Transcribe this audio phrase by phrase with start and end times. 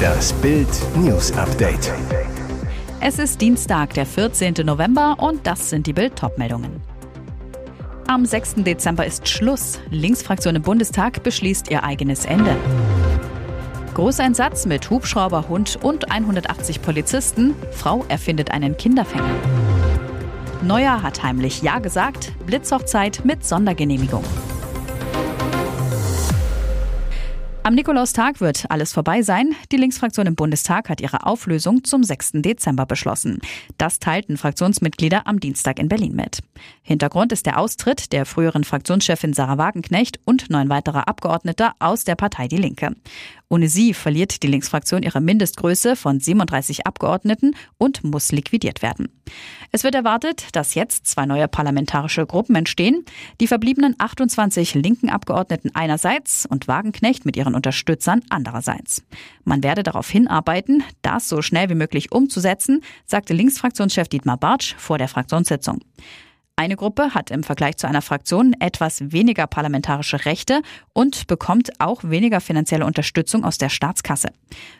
[0.00, 1.92] Das Bild News Update.
[3.00, 4.54] Es ist Dienstag, der 14.
[4.64, 6.82] November und das sind die Bild meldungen
[8.06, 8.56] Am 6.
[8.56, 9.78] Dezember ist Schluss.
[9.90, 12.56] Linksfraktion im Bundestag beschließt ihr eigenes Ende.
[13.94, 17.54] Großeinsatz mit Hubschrauber, Hund und 180 Polizisten.
[17.72, 19.34] Frau erfindet einen Kinderfänger.
[20.62, 22.32] Neuer hat heimlich Ja gesagt.
[22.46, 24.24] Blitzhochzeit mit Sondergenehmigung.
[27.62, 29.54] Am Nikolaustag wird alles vorbei sein.
[29.70, 32.30] Die Linksfraktion im Bundestag hat ihre Auflösung zum 6.
[32.36, 33.38] Dezember beschlossen.
[33.76, 36.40] Das teilten Fraktionsmitglieder am Dienstag in Berlin mit.
[36.82, 42.14] Hintergrund ist der Austritt der früheren Fraktionschefin Sarah Wagenknecht und neun weiterer Abgeordneter aus der
[42.14, 42.96] Partei Die Linke.
[43.52, 49.08] Ohne sie verliert die Linksfraktion ihre Mindestgröße von 37 Abgeordneten und muss liquidiert werden.
[49.72, 53.04] Es wird erwartet, dass jetzt zwei neue parlamentarische Gruppen entstehen.
[53.40, 59.02] Die verbliebenen 28 linken Abgeordneten einerseits und Wagenknecht mit ihren Unterstützern andererseits.
[59.44, 64.98] Man werde darauf hinarbeiten, das so schnell wie möglich umzusetzen, sagte Linksfraktionschef Dietmar Bartsch vor
[64.98, 65.80] der Fraktionssitzung.
[66.60, 70.60] Eine Gruppe hat im Vergleich zu einer Fraktion etwas weniger parlamentarische Rechte
[70.92, 74.28] und bekommt auch weniger finanzielle Unterstützung aus der Staatskasse.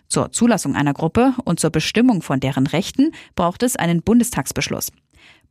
[0.07, 4.93] Zur Zulassung einer Gruppe und zur Bestimmung von deren Rechten braucht es einen Bundestagsbeschluss.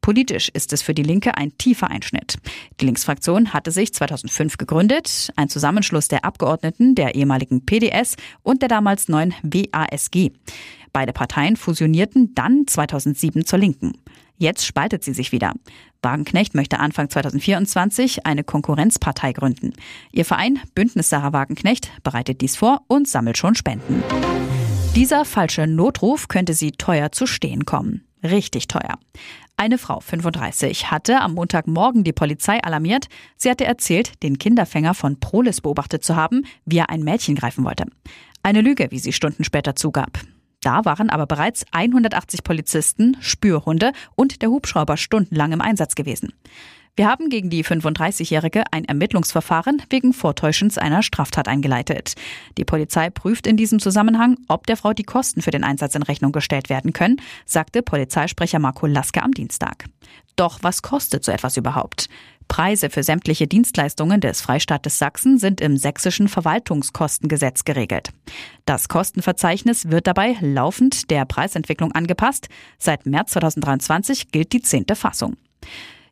[0.02, 2.38] Politisch ist es für die Linke ein tiefer Einschnitt.
[2.80, 8.69] Die Linksfraktion hatte sich 2005 gegründet, ein Zusammenschluss der Abgeordneten der ehemaligen PDS und der
[8.69, 10.31] damals neuen WASG.
[10.94, 13.94] Beide Parteien fusionierten dann 2007 zur Linken.
[14.38, 15.53] Jetzt spaltet sie sich wieder.
[16.02, 19.73] Wagenknecht möchte Anfang 2024 eine Konkurrenzpartei gründen.
[20.11, 24.02] Ihr Verein Bündnis Sarah Wagenknecht bereitet dies vor und sammelt schon Spenden.
[24.95, 28.09] Dieser falsche Notruf könnte sie teuer zu stehen kommen.
[28.23, 28.98] Richtig teuer.
[29.58, 33.08] Eine Frau, 35, hatte am Montagmorgen die Polizei alarmiert.
[33.36, 37.66] Sie hatte erzählt, den Kinderfänger von Prolis beobachtet zu haben, wie er ein Mädchen greifen
[37.66, 37.86] wollte.
[38.42, 40.20] Eine Lüge, wie sie Stunden später zugab.
[40.62, 46.34] Da waren aber bereits 180 Polizisten, Spürhunde und der Hubschrauber stundenlang im Einsatz gewesen.
[47.00, 52.16] Wir haben gegen die 35-Jährige ein Ermittlungsverfahren wegen Vortäuschens einer Straftat eingeleitet.
[52.58, 56.04] Die Polizei prüft in diesem Zusammenhang, ob der Frau die Kosten für den Einsatz in
[56.04, 59.86] Rechnung gestellt werden können, sagte Polizeisprecher Marco Laske am Dienstag.
[60.36, 62.10] Doch was kostet so etwas überhaupt?
[62.50, 68.10] Preise für sämtliche Dienstleistungen des Freistaates Sachsen sind im sächsischen Verwaltungskostengesetz geregelt.
[68.66, 72.50] Das Kostenverzeichnis wird dabei laufend der Preisentwicklung angepasst.
[72.78, 75.38] Seit März 2023 gilt die zehnte Fassung.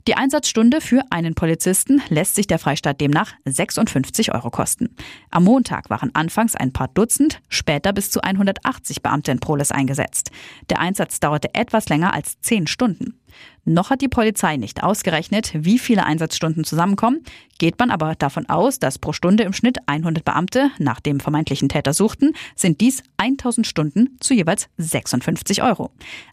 [0.08, 4.96] Die Einsatzstunde für einen Polizisten lässt sich der Freistaat demnach 56 Euro kosten.
[5.32, 10.32] Am Montag waren anfangs ein paar Dutzend, später bis zu 180 Beamte in Proles eingesetzt.
[10.70, 13.20] Der Einsatz dauerte etwas länger als zehn Stunden.
[13.66, 17.24] Noch hat die Polizei nicht ausgerechnet, wie viele Einsatzstunden zusammenkommen.
[17.58, 21.70] Geht man aber davon aus, dass pro Stunde im Schnitt 100 Beamte nach dem vermeintlichen
[21.70, 25.92] Täter suchten, sind dies 1000 Stunden zu jeweils 56 Euro.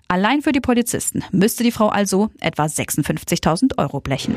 [0.08, 4.34] Allein für die Polizisten müsste die Frau also etwa 56.000 Euro blechen.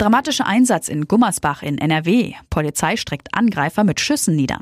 [0.00, 2.32] Dramatischer Einsatz in Gummersbach in NRW.
[2.48, 4.60] Polizei streckt Angreifer mit Schüssen nieder.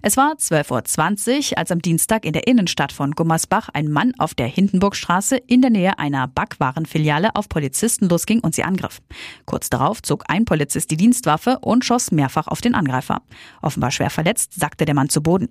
[0.00, 4.32] Es war 12.20 Uhr, als am Dienstag in der Innenstadt von Gummersbach ein Mann auf
[4.32, 9.00] der Hindenburgstraße in der Nähe einer Backwarenfiliale auf Polizisten losging und sie angriff.
[9.44, 13.22] Kurz darauf zog ein Polizist die Dienstwaffe und schoss mehrfach auf den Angreifer.
[13.60, 15.48] Offenbar schwer verletzt, sagte der Mann zu Boden.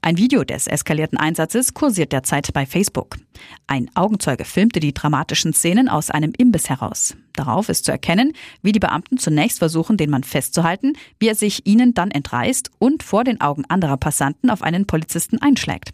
[0.00, 3.18] Ein Video des eskalierten Einsatzes kursiert derzeit bei Facebook.
[3.66, 7.14] Ein Augenzeuge filmte die dramatischen Szenen aus einem Imbiss heraus.
[7.34, 8.32] Darauf ist zu erkennen,
[8.62, 13.02] wie die Beamten zunächst versuchen, den Mann festzuhalten, wie er sich ihnen dann entreißt und
[13.02, 15.90] vor den Augen anderer Passanten auf einen Polizisten einschlägt.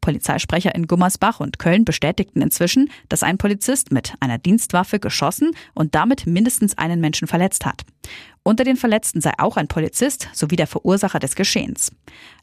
[0.00, 5.96] Polizeisprecher in Gummersbach und Köln bestätigten inzwischen, dass ein Polizist mit einer Dienstwaffe geschossen und
[5.96, 7.82] damit mindestens einen Menschen verletzt hat.
[8.44, 11.90] Unter den Verletzten sei auch ein Polizist sowie der Verursacher des Geschehens.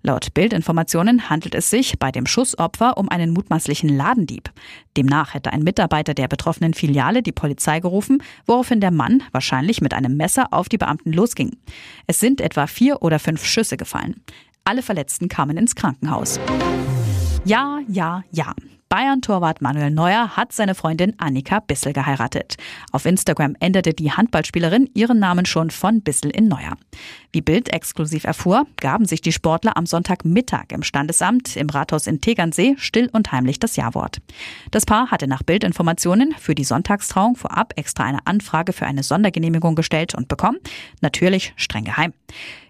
[0.02, 4.52] Laut Bildinformationen handelt es sich bei dem Schussopfer um einen mutmaßlichen Ladendieb.
[4.98, 9.94] Demnach hätte ein Mitarbeiter der betroffenen Filiale die Polizei gerufen, woraufhin der Mann wahrscheinlich mit
[9.94, 11.56] einem Messer auf die Beamten losging.
[12.08, 14.22] Es sind etwa vier oder fünf Schüsse gefallen.
[14.66, 16.39] Alle Verletzten kamen ins Krankenhaus.
[17.44, 18.54] Ja, ja, ja.
[18.88, 22.57] Bayern-Torwart Manuel Neuer hat seine Freundin Annika Bissel geheiratet.
[22.92, 26.77] Auf Instagram änderte die Handballspielerin ihren Namen schon von Bissel in Neuer.
[27.31, 32.21] Wie Bild exklusiv erfuhr, gaben sich die Sportler am Sonntagmittag im Standesamt im Rathaus in
[32.21, 34.19] Tegernsee still und heimlich das Ja-Wort.
[34.69, 39.74] Das Paar hatte nach Bildinformationen für die Sonntagstrauung vorab extra eine Anfrage für eine Sondergenehmigung
[39.74, 40.59] gestellt und bekommen.
[41.01, 42.13] Natürlich streng geheim.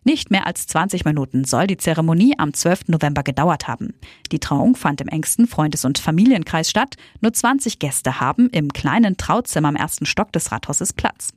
[0.03, 2.89] Nicht mehr als 20 Minuten soll die Zeremonie am 12.
[2.89, 3.93] November gedauert haben.
[4.31, 6.95] Die Trauung fand im engsten Freundes- und Familienkreis statt.
[7.21, 11.33] Nur 20 Gäste haben im kleinen Trauzimmer am ersten Stock des Rathauses Platz.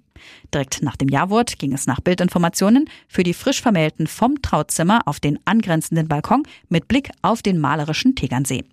[0.52, 5.20] Direkt nach dem Jawort ging es nach Bildinformationen für die frisch Vermählten vom Trauzimmer auf
[5.20, 8.64] den angrenzenden Balkon mit Blick auf den malerischen Tegernsee.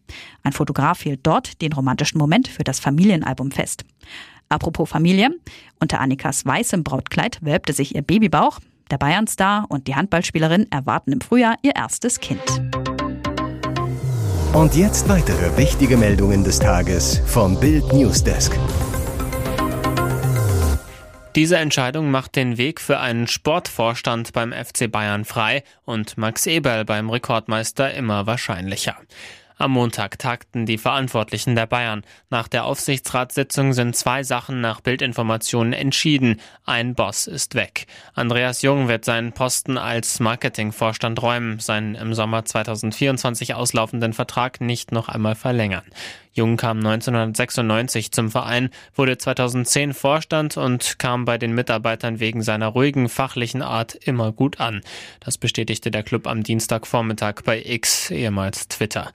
[0.43, 3.85] Ein Fotograf hielt dort den romantischen Moment für das Familienalbum fest.
[4.49, 5.31] Apropos Familie,
[5.79, 8.59] unter Annikas weißem Brautkleid wölbte sich ihr Babybauch.
[8.91, 12.41] Der Bayernstar und die Handballspielerin erwarten im Frühjahr ihr erstes Kind.
[14.53, 18.57] Und jetzt weitere wichtige Meldungen des Tages vom Bild Newsdesk.
[21.35, 26.85] Diese Entscheidung macht den Weg für einen Sportvorstand beim FC Bayern frei und Max Eberl
[26.85, 28.95] beim Rekordmeister immer wahrscheinlicher.
[29.57, 32.03] Am Montag tagten die Verantwortlichen der Bayern.
[32.29, 36.41] Nach der Aufsichtsratssitzung sind zwei Sachen nach Bildinformationen entschieden.
[36.65, 37.87] Ein Boss ist weg.
[38.13, 44.91] Andreas Jung wird seinen Posten als Marketingvorstand räumen, seinen im Sommer 2024 auslaufenden Vertrag nicht
[44.91, 45.83] noch einmal verlängern.
[46.33, 52.67] Jung kam 1996 zum Verein, wurde 2010 Vorstand und kam bei den Mitarbeitern wegen seiner
[52.67, 54.81] ruhigen fachlichen Art immer gut an.
[55.19, 59.11] Das bestätigte der Club am Dienstagvormittag bei X, ehemals Twitter.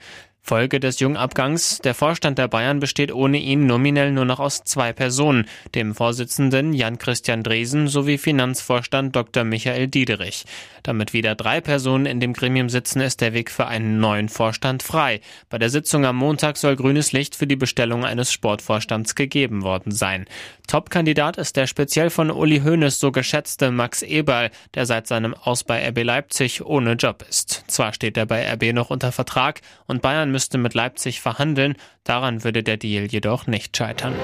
[0.49, 4.93] Folge des Jungabgangs, der Vorstand der Bayern besteht ohne ihn nominell nur noch aus zwei
[4.93, 9.43] Personen, dem Vorsitzenden Jan-Christian Dresen sowie Finanzvorstand Dr.
[9.43, 10.45] Michael Diederich.
[10.81, 14.81] Damit wieder drei Personen in dem Gremium sitzen, ist der Weg für einen neuen Vorstand
[14.81, 15.21] frei.
[15.49, 19.91] Bei der Sitzung am Montag soll grünes Licht für die Bestellung eines Sportvorstands gegeben worden
[19.91, 20.25] sein.
[20.65, 25.63] Top-Kandidat ist der speziell von Uli Hoeneß so geschätzte Max Eberl, der seit seinem Aus
[25.63, 27.65] bei RB Leipzig ohne Job ist.
[27.67, 31.75] Zwar steht er bei RB noch unter Vertrag und Bayern müsste mit Leipzig verhandeln,
[32.05, 34.15] daran würde der Deal jedoch nicht scheitern.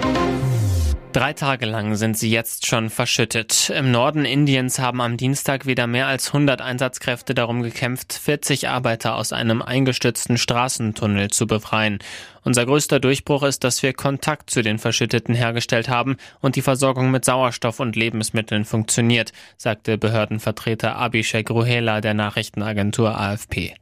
[1.12, 3.70] Drei Tage lang sind sie jetzt schon verschüttet.
[3.70, 9.18] Im Norden Indiens haben am Dienstag wieder mehr als 100 Einsatzkräfte darum gekämpft, 40 Arbeiter
[9.18, 12.00] aus einem eingestützten Straßentunnel zu befreien.
[12.46, 17.12] Unser größter Durchbruch ist, dass wir Kontakt zu den Verschütteten hergestellt haben und die Versorgung
[17.12, 23.74] mit Sauerstoff und Lebensmitteln funktioniert, sagte Behördenvertreter Abhishek Ruhela der Nachrichtenagentur AFP.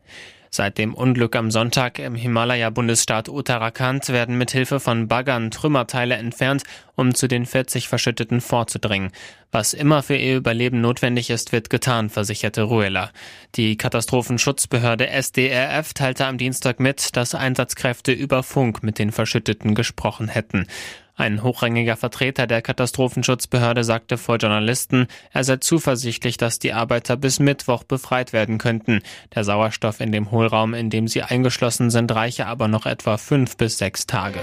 [0.55, 6.61] Seit dem Unglück am Sonntag im Himalaya-Bundesstaat Uttarakhand werden mithilfe von Baggern Trümmerteile entfernt,
[6.95, 9.09] um zu den 40 Verschütteten vorzudringen.
[9.51, 13.09] Was immer für ihr Überleben notwendig ist, wird getan, versicherte Ruela.
[13.55, 20.27] Die Katastrophenschutzbehörde SDRF teilte am Dienstag mit, dass Einsatzkräfte über Funk mit den Verschütteten gesprochen
[20.27, 20.67] hätten.
[21.15, 27.39] Ein hochrangiger Vertreter der Katastrophenschutzbehörde sagte vor Journalisten, er sei zuversichtlich, dass die Arbeiter bis
[27.39, 29.01] Mittwoch befreit werden könnten.
[29.35, 33.57] Der Sauerstoff in dem Hohlraum, in dem sie eingeschlossen sind, reiche aber noch etwa fünf
[33.57, 34.39] bis sechs Tage.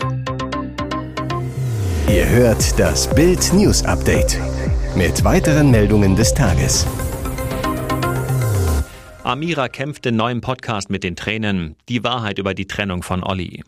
[2.08, 4.38] Ihr hört das Bild News Update
[4.94, 6.86] mit weiteren Meldungen des Tages.
[9.24, 11.74] Amira kämpft in neuem Podcast mit den Tränen.
[11.88, 13.62] Die Wahrheit über die Trennung von Olli.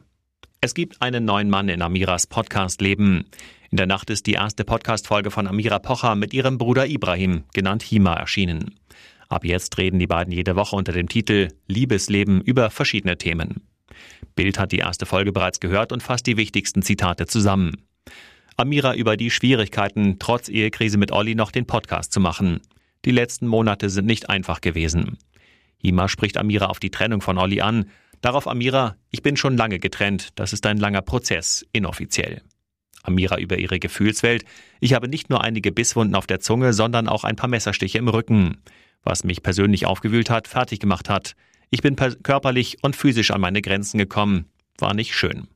[0.65, 3.25] Es gibt einen neuen Mann in Amiras Podcast-Leben.
[3.73, 7.83] In der Nacht ist die erste Podcast-Folge von Amira Pocher mit ihrem Bruder Ibrahim, genannt
[7.83, 8.77] Hima, erschienen.
[9.29, 13.63] Ab jetzt reden die beiden jede Woche unter dem Titel Liebesleben über verschiedene Themen.
[14.37, 17.79] Bild hat die erste Folge bereits gehört und fasst die wichtigsten Zitate zusammen.
[18.57, 22.61] Amira über die Schwierigkeiten, trotz Ehekrise mit Olli noch den Podcast zu machen.
[23.05, 25.19] Die letzten Monate sind nicht einfach gewesen.
[25.79, 27.87] Hima spricht Amira auf die Trennung von Olli an,
[28.23, 32.41] Darauf Amira, ich bin schon lange getrennt, das ist ein langer Prozess, inoffiziell.
[33.03, 34.45] Amira über ihre Gefühlswelt,
[34.79, 38.07] ich habe nicht nur einige Bisswunden auf der Zunge, sondern auch ein paar Messerstiche im
[38.07, 38.63] Rücken,
[39.03, 41.35] was mich persönlich aufgewühlt hat, fertig gemacht hat.
[41.71, 44.47] Ich bin körperlich und physisch an meine Grenzen gekommen,
[44.79, 45.49] war nicht schön.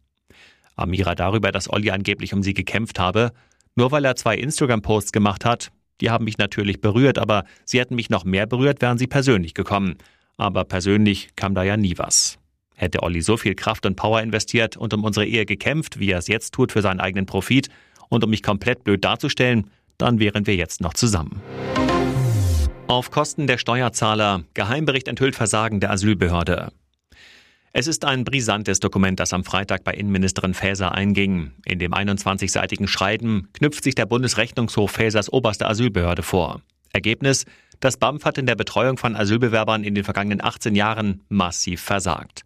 [0.75, 3.31] Amira darüber, dass Olli angeblich um sie gekämpft habe,
[3.77, 5.71] nur weil er zwei Instagram-Posts gemacht hat,
[6.01, 9.55] die haben mich natürlich berührt, aber sie hätten mich noch mehr berührt, wären sie persönlich
[9.55, 9.99] gekommen.
[10.37, 12.39] Aber persönlich kam da ja nie was.
[12.77, 16.19] Hätte Olli so viel Kraft und Power investiert und um unsere Ehe gekämpft, wie er
[16.19, 17.69] es jetzt tut für seinen eigenen Profit
[18.11, 21.41] und um mich komplett blöd darzustellen, dann wären wir jetzt noch zusammen.
[22.87, 24.45] Auf Kosten der Steuerzahler.
[24.55, 26.71] Geheimbericht enthüllt Versagen der Asylbehörde.
[27.73, 31.53] Es ist ein brisantes Dokument, das am Freitag bei Innenministerin Faeser einging.
[31.65, 36.63] In dem 21-seitigen Schreiben knüpft sich der Bundesrechnungshof Faesers oberste Asylbehörde vor.
[36.93, 37.45] Ergebnis,
[37.81, 42.46] das BAMF hat in der Betreuung von Asylbewerbern in den vergangenen 18 Jahren massiv versagt.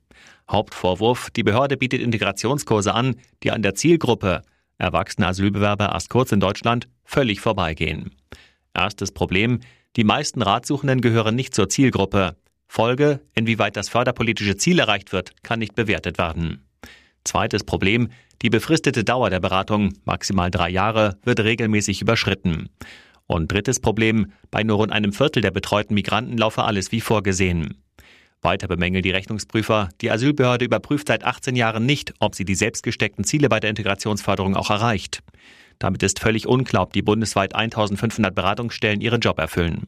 [0.51, 4.43] Hauptvorwurf, die Behörde bietet Integrationskurse an, die an der Zielgruppe
[4.81, 8.11] erwachsene Asylbewerber erst kurz in Deutschland völlig vorbeigehen.
[8.75, 9.61] Erstes Problem,
[9.97, 12.37] die meisten Ratsuchenden gehören nicht zur Zielgruppe.
[12.67, 16.67] Folge, inwieweit das förderpolitische Ziel erreicht wird, kann nicht bewertet werden.
[17.25, 18.09] Zweites Problem,
[18.43, 22.71] die befristete Dauer der Beratung, maximal drei Jahre, wird regelmäßig überschritten.
[23.27, 27.83] Und drittes Problem, bei nur rund einem Viertel der betreuten Migranten laufe alles wie vorgesehen.
[28.43, 33.25] Weiter bemängeln die Rechnungsprüfer, die Asylbehörde überprüft seit 18 Jahren nicht, ob sie die selbstgesteckten
[33.25, 35.23] Ziele bei der Integrationsförderung auch erreicht.
[35.79, 39.87] Damit ist völlig unklar, ob die bundesweit 1500 Beratungsstellen ihren Job erfüllen.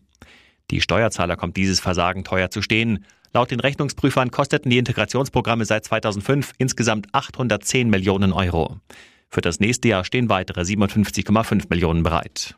[0.71, 3.05] Die Steuerzahler kommt dieses Versagen teuer zu stehen.
[3.35, 8.77] Laut den Rechnungsprüfern kosteten die Integrationsprogramme seit 2005 insgesamt 810 Millionen Euro.
[9.29, 12.55] Für das nächste Jahr stehen weitere 57,5 Millionen bereit.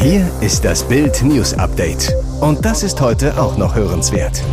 [0.00, 2.14] Hier ist das Bild News Update.
[2.40, 4.44] Und das ist heute auch noch hörenswert.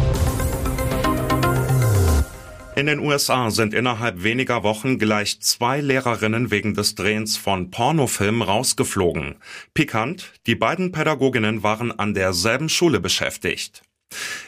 [2.76, 8.42] In den USA sind innerhalb weniger Wochen gleich zwei Lehrerinnen wegen des Drehens von Pornofilmen
[8.42, 9.36] rausgeflogen.
[9.76, 13.84] Pikant, die beiden Pädagoginnen waren an derselben Schule beschäftigt.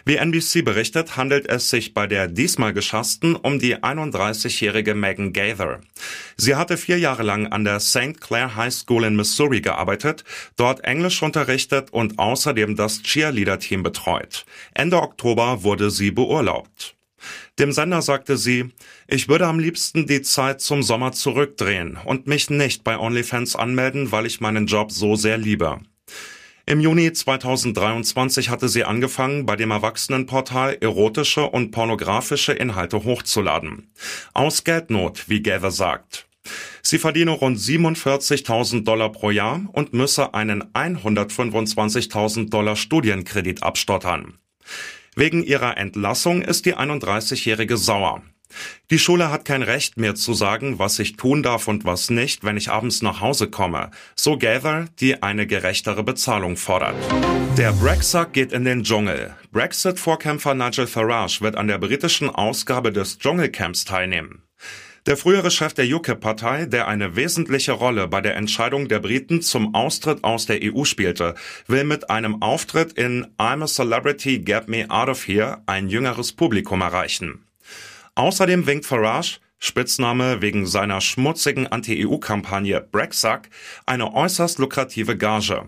[0.08, 5.82] Wie NBC berichtet, handelt es sich bei der diesmal geschassten um die 31-jährige Megan Gaither.
[6.38, 8.22] Sie hatte vier Jahre lang an der St.
[8.22, 10.24] Clair High School in Missouri gearbeitet,
[10.56, 14.46] dort Englisch unterrichtet und außerdem das Cheerleader-Team betreut.
[14.74, 16.96] Ende Oktober wurde sie beurlaubt.
[17.60, 18.70] Dem Sender sagte sie,
[19.10, 24.14] ich würde am liebsten die Zeit zum Sommer zurückdrehen und mich nicht bei OnlyFans anmelden,
[24.14, 25.82] weil ich meinen Job so sehr liebe.
[26.70, 33.90] Im Juni 2023 hatte sie angefangen, bei dem Erwachsenenportal erotische und pornografische Inhalte hochzuladen.
[34.34, 36.28] Aus Geldnot, wie Gather sagt.
[36.82, 44.38] Sie verdiene rund 47.000 Dollar pro Jahr und müsse einen 125.000 Dollar Studienkredit abstottern.
[45.16, 48.24] Wegen ihrer Entlassung ist die 31-Jährige sauer.
[48.90, 52.44] Die Schule hat kein Recht mehr zu sagen, was ich tun darf und was nicht,
[52.44, 53.92] wenn ich abends nach Hause komme.
[54.16, 56.96] So Gather, die eine gerechtere Bezahlung fordert.
[57.58, 59.36] Der Brexit geht in den Dschungel.
[59.52, 64.44] Brexit-Vorkämpfer Nigel Farage wird an der britischen Ausgabe des Dschungelcamps teilnehmen.
[65.08, 69.74] Der frühere Chef der UKIP-Partei, der eine wesentliche Rolle bei der Entscheidung der Briten zum
[69.74, 71.34] Austritt aus der EU spielte,
[71.66, 76.34] will mit einem Auftritt in I'm a Celebrity, Get Me Out of Here ein jüngeres
[76.34, 77.47] Publikum erreichen.
[78.18, 83.42] Außerdem winkt Farage, Spitzname wegen seiner schmutzigen Anti-EU-Kampagne Brexit,
[83.86, 85.66] eine äußerst lukrative Gage.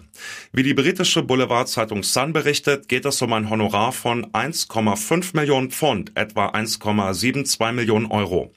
[0.51, 6.13] Wie die britische Boulevardzeitung Sun berichtet, geht es um ein Honorar von 1,5 Millionen Pfund,
[6.15, 8.51] etwa 1,72 Millionen Euro.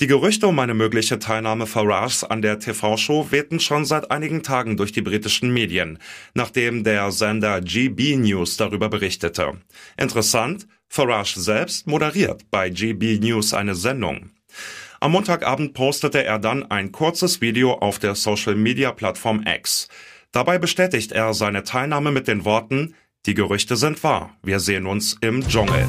[0.00, 4.76] Die Gerüchte um eine mögliche Teilnahme Farages an der TV-Show wehten schon seit einigen Tagen
[4.76, 6.00] durch die britischen Medien,
[6.34, 9.52] nachdem der Sender GB News darüber berichtete.
[9.96, 14.30] Interessant, Farage selbst moderiert bei GB News eine Sendung.
[15.00, 19.88] Am Montagabend postete er dann ein kurzes Video auf der Social-Media-Plattform X.
[20.30, 22.94] Dabei bestätigt er seine Teilnahme mit den Worten,
[23.26, 25.88] die Gerüchte sind wahr, wir sehen uns im Dschungel.